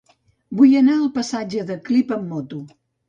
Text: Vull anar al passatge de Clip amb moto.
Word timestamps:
Vull 0.61 0.71
anar 0.79 0.95
al 1.01 1.11
passatge 1.17 1.67
de 1.71 1.77
Clip 1.91 2.15
amb 2.17 2.27
moto. 2.33 2.63